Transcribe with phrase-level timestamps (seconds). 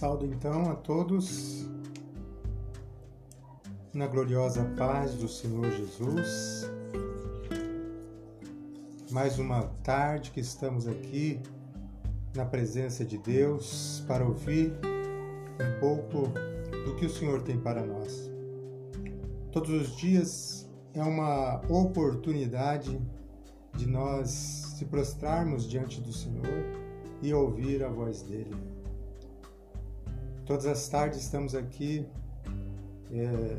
[0.00, 1.68] Saldo então a todos
[3.92, 6.66] na gloriosa paz do Senhor Jesus.
[9.10, 11.38] Mais uma tarde que estamos aqui
[12.34, 14.72] na presença de Deus para ouvir
[15.60, 16.32] um pouco
[16.86, 18.30] do que o Senhor tem para nós.
[19.52, 22.98] Todos os dias é uma oportunidade
[23.76, 26.64] de nós se prostrarmos diante do Senhor
[27.20, 28.79] e ouvir a voz dele.
[30.50, 32.04] Todas as tardes estamos aqui.
[33.12, 33.56] É,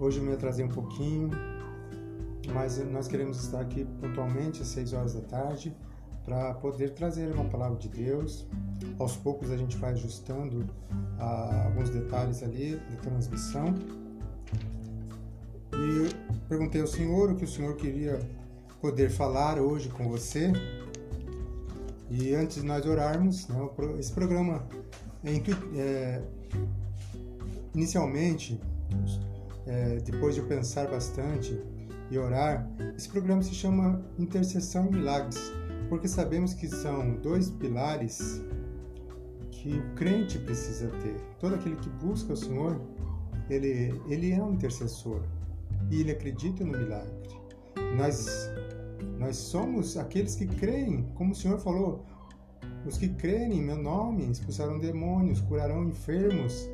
[0.00, 1.28] hoje eu me atrasei um pouquinho,
[2.54, 5.76] mas nós queremos estar aqui pontualmente às 6 horas da tarde
[6.24, 8.46] para poder trazer uma palavra de Deus.
[8.98, 10.66] Aos poucos a gente vai ajustando
[11.18, 13.74] ah, alguns detalhes ali de transmissão.
[15.74, 16.08] E
[16.48, 18.18] perguntei ao Senhor o que o Senhor queria
[18.80, 20.50] poder falar hoje com você.
[22.08, 23.56] E antes de nós orarmos, né,
[23.98, 24.64] esse programa
[25.26, 26.22] é, é,
[27.74, 28.60] inicialmente,
[29.66, 31.60] é, depois de eu pensar bastante
[32.10, 35.52] e orar, esse programa se chama Intercessão e Milagres,
[35.88, 38.40] porque sabemos que são dois pilares
[39.50, 41.16] que o crente precisa ter.
[41.40, 42.80] Todo aquele que busca o Senhor,
[43.50, 45.22] ele, ele é um intercessor
[45.90, 47.10] e ele acredita no milagre.
[47.96, 48.48] Nós,
[49.18, 52.04] nós somos aqueles que creem, como o Senhor falou,
[52.86, 56.68] os que crerem em meu nome expulsarão demônios, curarão enfermos,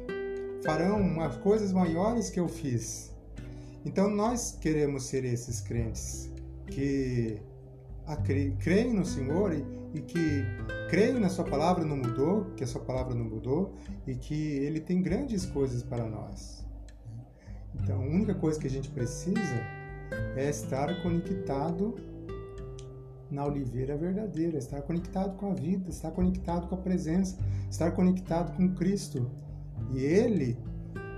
[0.63, 3.11] farão umas coisas maiores que eu fiz.
[3.85, 6.31] Então nós queremos ser esses crentes
[6.67, 7.41] que
[8.61, 9.53] creem no Senhor
[9.95, 10.45] e que
[10.91, 13.75] creem na Sua palavra não mudou, que a Sua palavra não mudou
[14.07, 16.65] e que Ele tem grandes coisas para nós.
[17.75, 19.41] Então a única coisa que a gente precisa
[20.37, 21.95] é estar conectado
[23.33, 27.39] na oliveira verdadeira, estar conectado com a vida, estar conectado com a presença,
[27.71, 29.31] estar conectado com Cristo.
[29.91, 30.59] E Ele,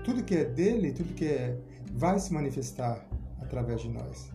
[0.05, 1.59] tudo que é dele, tudo que é,
[1.93, 3.05] vai se manifestar
[3.41, 4.31] através de nós.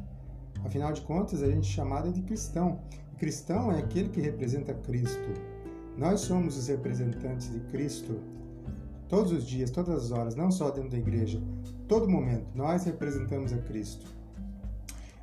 [0.66, 2.82] Afinal de contas, a gente é chamado de cristão.
[3.18, 5.34] Cristão é aquele que representa Cristo.
[5.98, 8.20] Nós somos os representantes de Cristo
[9.08, 11.42] todos os dias, todas as horas, não só dentro da igreja,
[11.88, 12.46] todo momento.
[12.54, 14.19] Nós representamos a Cristo.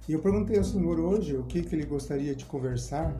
[0.09, 3.17] E eu perguntei ao Senhor hoje o que, que ele gostaria de conversar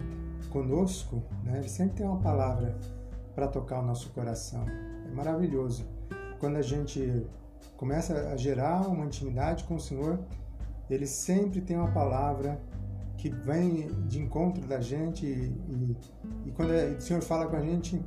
[0.51, 1.21] conosco.
[1.43, 1.59] Né?
[1.59, 2.79] Ele sempre tem uma palavra
[3.35, 4.65] para tocar o nosso coração.
[4.69, 5.85] É maravilhoso.
[6.39, 7.27] Quando a gente
[7.77, 10.21] começa a gerar uma intimidade com o Senhor,
[10.89, 12.61] ele sempre tem uma palavra
[13.19, 15.97] que vem de encontro da gente e, e,
[16.47, 18.01] e quando o Senhor fala com a gente,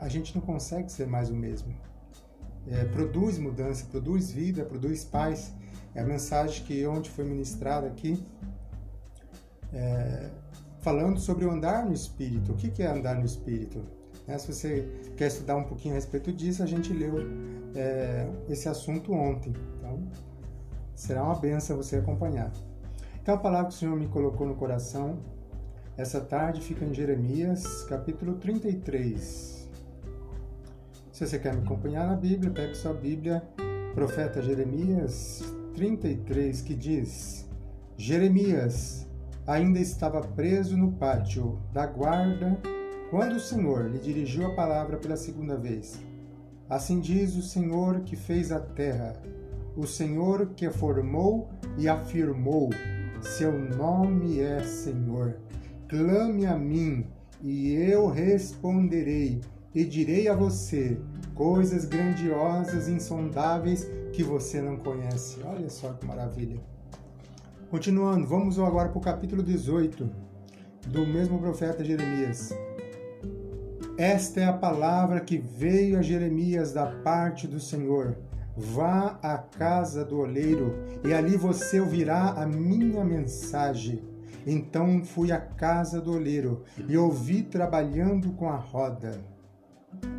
[0.00, 1.72] a gente não consegue ser mais o mesmo.
[2.66, 5.54] É, produz mudança, produz vida, produz paz.
[5.94, 8.22] É a mensagem que ontem foi ministrada aqui,
[9.72, 10.30] é,
[10.80, 12.52] falando sobre o andar no Espírito.
[12.52, 13.82] O que é andar no Espírito?
[14.26, 14.38] Né?
[14.38, 17.16] Se você quer estudar um pouquinho a respeito disso, a gente leu
[17.74, 19.52] é, esse assunto ontem.
[19.78, 20.06] Então,
[20.94, 22.52] será uma benção você acompanhar.
[23.20, 25.18] Então, a palavra que o Senhor me colocou no coração
[25.98, 29.68] essa tarde fica em Jeremias, capítulo 33.
[31.10, 33.42] Se você quer me acompanhar na Bíblia, pegue sua Bíblia,
[33.96, 35.42] profeta Jeremias
[35.78, 37.48] 33, que diz:
[37.96, 39.06] Jeremias
[39.46, 42.58] ainda estava preso no pátio da guarda
[43.10, 46.00] quando o Senhor lhe dirigiu a palavra pela segunda vez.
[46.68, 49.22] Assim diz o Senhor que fez a terra,
[49.76, 52.70] o Senhor que formou e afirmou:
[53.20, 55.38] Seu nome é Senhor.
[55.86, 57.06] Clame a mim,
[57.40, 59.40] e eu responderei,
[59.72, 60.98] e direi a você
[61.36, 65.38] coisas grandiosas, insondáveis que você não conhece.
[65.44, 66.58] Olha só que maravilha.
[67.70, 70.10] Continuando, vamos agora para o capítulo 18
[70.88, 72.52] do mesmo profeta Jeremias.
[73.96, 78.16] Esta é a palavra que veio a Jeremias da parte do Senhor.
[78.56, 84.02] Vá à casa do oleiro e ali você ouvirá a minha mensagem.
[84.44, 89.20] Então fui à casa do oleiro e ouvi trabalhando com a roda.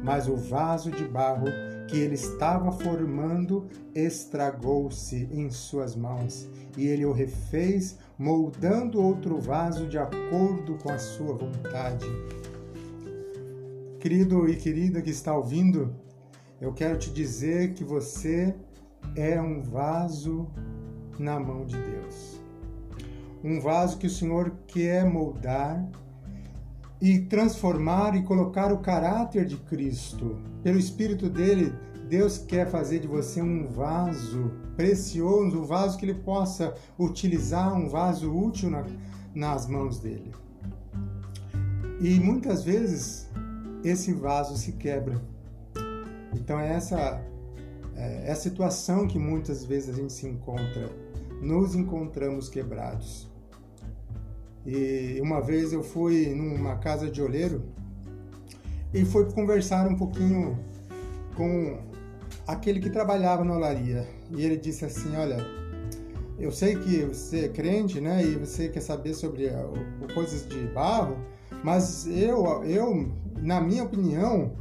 [0.02, 1.48] Mas o vaso de barro
[1.90, 6.48] que ele estava formando estragou-se em suas mãos,
[6.78, 12.06] e ele o refez, moldando outro vaso de acordo com a sua vontade.
[14.00, 15.96] Querido e querida que está ouvindo,
[16.62, 18.56] eu quero te dizer que você
[19.16, 20.48] é um vaso
[21.18, 22.40] na mão de Deus.
[23.44, 25.90] Um vaso que o Senhor quer moldar
[27.02, 30.38] e transformar e colocar o caráter de Cristo.
[30.62, 31.74] Pelo Espírito dele,
[32.10, 37.88] Deus quer fazer de você um vaso precioso, um vaso que ele possa utilizar, um
[37.88, 38.86] vaso útil na,
[39.34, 40.34] nas mãos dele.
[42.02, 43.30] E muitas vezes
[43.84, 45.22] esse vaso se quebra.
[46.34, 47.22] Então é essa
[47.96, 50.90] é, é a situação que muitas vezes a gente se encontra,
[51.42, 53.29] nos encontramos quebrados.
[54.66, 57.64] E uma vez eu fui numa casa de oleiro
[58.94, 60.58] e fui conversar um pouquinho
[61.36, 61.78] com
[62.46, 64.08] aquele que trabalhava na olaria.
[64.32, 65.38] E ele disse assim: Olha,
[66.38, 68.24] eu sei que você é crente, né?
[68.24, 71.18] E você quer saber sobre uh, coisas de barro,
[71.64, 74.52] mas eu, eu, na minha opinião,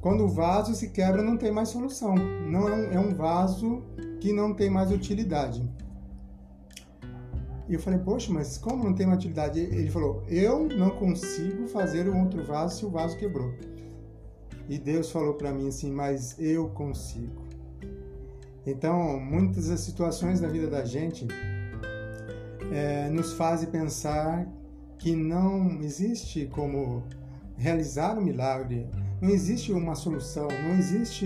[0.00, 2.14] quando o vaso se quebra, não tem mais solução.
[2.14, 3.82] Não é um, é um vaso
[4.20, 5.68] que não tem mais utilidade.
[7.68, 9.58] E eu falei, poxa, mas como não tem mais utilidade?
[9.58, 13.52] Ele falou, eu não consigo fazer um outro vaso se o vaso quebrou.
[14.68, 17.44] E Deus falou para mim assim, mas eu consigo.
[18.64, 21.26] Então, muitas das situações da vida da gente
[22.72, 24.46] é, nos fazem pensar
[24.98, 27.02] que não existe como
[27.56, 28.86] realizar um milagre
[29.20, 31.24] não existe uma solução, não existe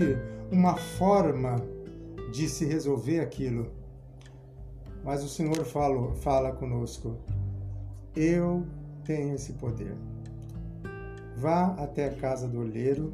[0.49, 1.57] uma forma
[2.31, 3.69] de se resolver aquilo.
[5.03, 7.17] Mas o Senhor fala, fala conosco:
[8.15, 8.65] Eu
[9.03, 9.95] tenho esse poder.
[11.37, 13.13] Vá até a casa do olheiro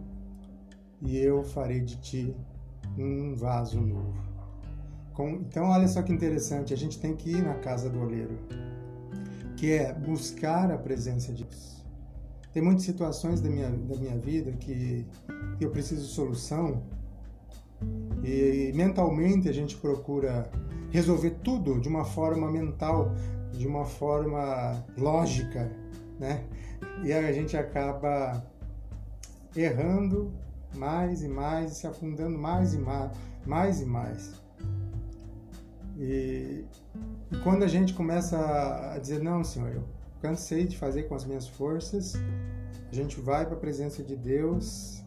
[1.01, 2.35] e eu farei de ti
[2.97, 4.27] um vaso novo.
[5.19, 8.37] Então, olha só que interessante: a gente tem que ir na casa do olheiro,
[9.55, 11.77] que é buscar a presença de Deus.
[12.53, 15.05] Tem muitas situações da minha, da minha vida que,
[15.59, 16.81] eu preciso de solução
[18.23, 20.49] e mentalmente a gente procura
[20.97, 23.11] resolver tudo de uma forma mental,
[23.51, 25.71] de uma forma lógica,
[26.19, 26.43] né?
[27.03, 28.43] E a gente acaba
[29.55, 30.33] errando
[30.75, 33.11] mais e mais, se afundando mais e mais,
[33.45, 34.33] mais e mais.
[35.95, 36.65] E,
[37.31, 38.37] e quando a gente começa
[38.93, 39.83] a dizer, não, Senhor, eu
[40.19, 42.15] cansei de fazer com as minhas forças.
[42.91, 45.03] A gente vai para a presença de Deus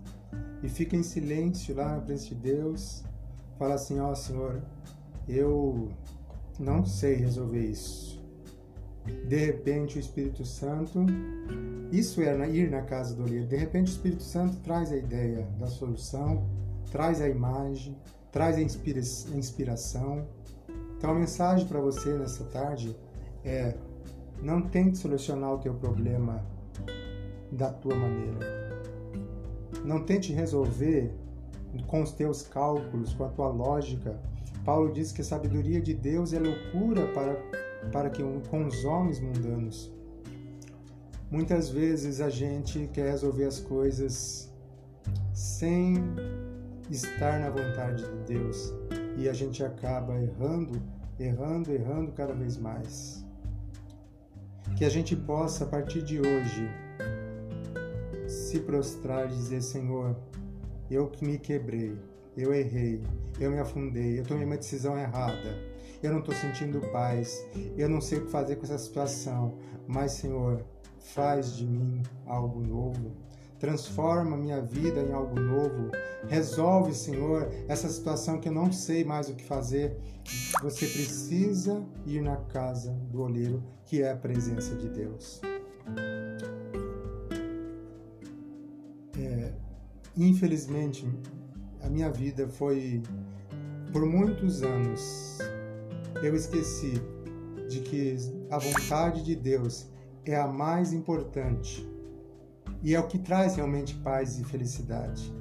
[0.63, 3.05] e fica em silêncio lá na presença de Deus.
[3.59, 4.63] Fala assim: Ó oh, Senhor,
[5.37, 5.89] eu
[6.59, 8.21] não sei resolver isso.
[9.27, 11.07] De repente, o Espírito Santo,
[11.91, 13.47] isso é ir na casa do olheiro.
[13.47, 16.47] De repente, o Espírito Santo traz a ideia da solução,
[16.91, 17.97] traz a imagem,
[18.31, 18.61] traz a
[19.37, 20.27] inspiração.
[20.97, 22.95] Então, a mensagem para você nessa tarde
[23.45, 23.75] é
[24.43, 26.45] não tente solucionar o teu problema
[27.51, 28.71] da tua maneira.
[29.85, 31.13] Não tente resolver
[31.87, 34.21] com os teus cálculos, com a tua lógica.
[34.65, 37.35] Paulo diz que a sabedoria de Deus é loucura para,
[37.91, 39.93] para que com os homens mundanos.
[41.31, 44.53] Muitas vezes a gente quer resolver as coisas
[45.33, 45.95] sem
[46.91, 48.75] estar na vontade de Deus.
[49.17, 50.83] E a gente acaba errando,
[51.19, 53.25] errando, errando cada vez mais.
[54.77, 56.69] Que a gente possa, a partir de hoje,
[58.27, 60.17] se prostrar e dizer: Senhor,
[60.91, 61.97] eu que me quebrei,
[62.37, 63.03] eu errei,
[63.39, 65.59] eu me afundei, eu tomei uma decisão errada,
[66.03, 67.45] eu não estou sentindo paz,
[67.77, 70.65] eu não sei o que fazer com essa situação, mas, Senhor,
[70.99, 73.13] faz de mim algo novo
[73.61, 75.91] transforma minha vida em algo novo.
[76.27, 79.97] Resolve, Senhor, essa situação que eu não sei mais o que fazer.
[80.63, 85.41] Você precisa ir na casa do olheiro, que é a presença de Deus.
[89.19, 89.53] É,
[90.17, 91.07] infelizmente,
[91.91, 93.03] minha vida foi
[93.93, 95.39] por muitos anos.
[96.23, 96.95] Eu esqueci
[97.69, 98.17] de que
[98.51, 99.87] a vontade de Deus
[100.25, 101.89] é a mais importante
[102.83, 105.33] e é o que traz realmente paz e felicidade.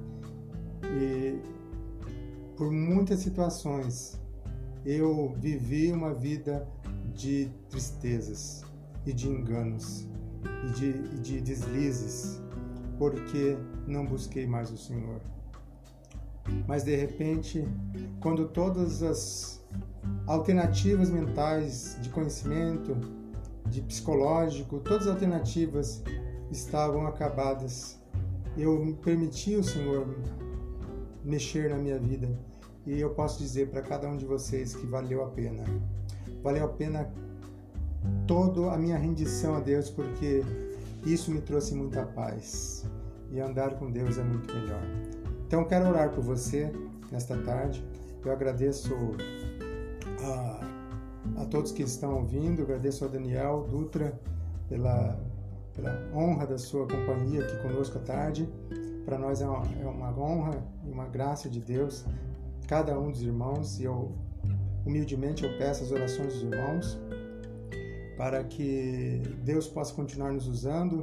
[0.83, 1.39] E
[2.57, 4.19] por muitas situações
[4.85, 6.67] eu vivi uma vida
[7.13, 8.63] de tristezas
[9.05, 10.07] e de enganos
[10.67, 12.41] e de, de deslizes
[12.97, 15.21] porque não busquei mais o Senhor.
[16.67, 17.67] Mas de repente,
[18.19, 19.59] quando todas as
[20.25, 22.95] alternativas mentais de conhecimento,
[23.65, 26.03] de psicológico, todas as alternativas
[26.51, 27.99] estavam acabadas.
[28.57, 30.07] Eu permiti o Senhor
[31.23, 32.29] mexer na minha vida
[32.85, 35.63] e eu posso dizer para cada um de vocês que valeu a pena.
[36.41, 37.11] Valeu a pena
[38.25, 40.43] toda a minha rendição a Deus porque
[41.05, 42.85] isso me trouxe muita paz
[43.31, 44.81] e andar com Deus é muito melhor.
[45.49, 46.71] Então quero orar por você
[47.11, 47.83] nesta tarde.
[48.23, 48.93] Eu agradeço
[50.23, 54.13] a, a todos que estão ouvindo, agradeço a Daniel Dutra
[54.67, 55.19] pela
[55.73, 58.47] pela honra da sua companhia aqui conosco à tarde.
[59.03, 62.05] Para nós é uma, é uma honra e uma graça de Deus,
[62.67, 64.11] cada um dos irmãos, e eu
[64.85, 66.99] humildemente eu peço as orações dos irmãos
[68.15, 71.01] para que Deus possa continuar nos usando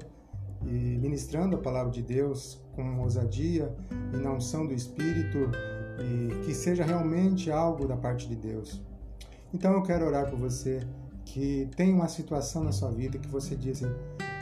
[0.67, 3.75] e ministrando a palavra de Deus com ousadia
[4.13, 5.51] e na unção do Espírito
[5.99, 8.83] e que seja realmente algo da parte de Deus.
[9.55, 10.81] Então eu quero orar por você
[11.25, 13.95] que tem uma situação na sua vida que você diz assim,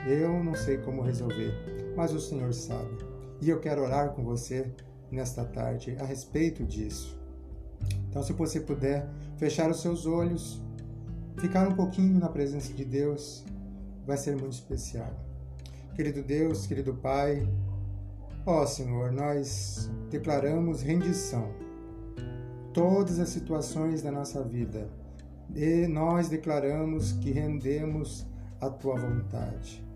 [0.07, 1.55] eu não sei como resolver,
[1.97, 2.99] mas o Senhor sabe.
[3.41, 4.71] E eu quero orar com você
[5.11, 7.19] nesta tarde a respeito disso.
[8.09, 10.63] Então, se você puder fechar os seus olhos,
[11.39, 13.45] ficar um pouquinho na presença de Deus,
[14.07, 15.24] vai ser muito especial.
[15.95, 17.49] Querido Deus, querido Pai,
[18.45, 21.53] ó Senhor, nós declaramos rendição.
[22.73, 24.91] Todas as situações da nossa vida,
[25.55, 28.27] e nós declaramos que rendemos
[28.61, 29.87] a tua vontade.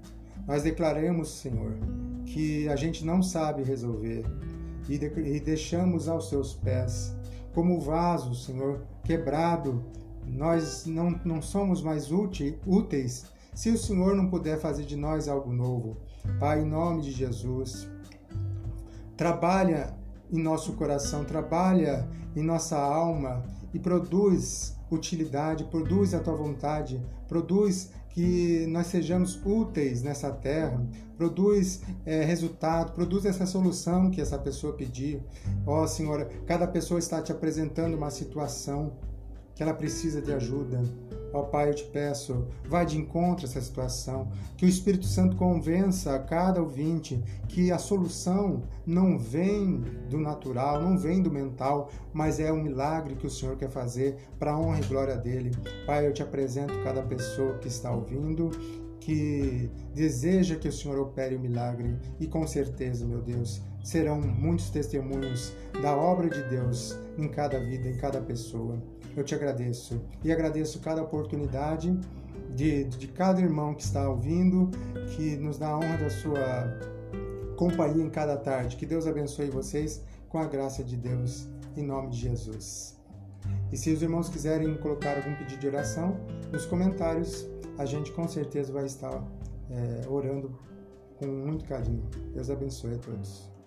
[0.47, 1.77] Nós declaramos, Senhor,
[2.25, 4.25] que a gente não sabe resolver
[4.89, 7.13] e, e deixamos aos seus pés,
[7.53, 9.85] como vaso, Senhor, quebrado.
[10.25, 13.27] Nós não, não somos mais úteis
[13.59, 15.97] se o Senhor não puder fazer de nós algo novo.
[16.39, 17.89] Pai, em nome de Jesus,
[19.17, 19.97] trabalha
[20.31, 23.43] em nosso coração, trabalha em nossa alma
[23.75, 30.81] e produz utilidade, produz a tua vontade, produz que nós sejamos úteis nessa terra,
[31.17, 35.21] produz é, resultado, produz essa solução que essa pessoa pediu.
[35.67, 38.93] Ó oh, Senhora, cada pessoa está te apresentando uma situação
[39.59, 40.81] que ela precisa de ajuda.
[41.33, 45.37] Ó Pai, eu te peço, vai de encontro a essa situação, que o Espírito Santo
[45.37, 51.91] convença a cada ouvinte que a solução não vem do natural, não vem do mental,
[52.13, 55.51] mas é um milagre que o Senhor quer fazer para a honra e glória dele.
[55.85, 58.51] Pai, eu te apresento cada pessoa que está ouvindo
[59.01, 64.71] que deseja que o Senhor opere o milagre e com certeza, meu Deus, serão muitos
[64.71, 68.79] testemunhos da obra de Deus em cada vida, em cada pessoa.
[69.19, 71.93] Eu te agradeço e agradeço cada oportunidade
[72.55, 74.71] de, de cada irmão que está ouvindo,
[75.17, 76.79] que nos dá a honra da sua
[77.57, 78.77] companhia em cada tarde.
[78.77, 82.97] Que Deus abençoe vocês com a graça de Deus, em nome de Jesus.
[83.73, 86.17] E se os irmãos quiserem colocar algum pedido de oração,
[86.53, 87.45] nos comentários,
[87.77, 89.21] a gente com certeza vai estar
[89.69, 90.57] é, orando
[91.17, 92.09] com muito carinho.
[92.33, 93.58] Deus abençoe a todos.